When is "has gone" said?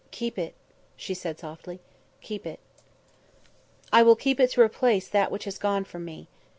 5.43-5.83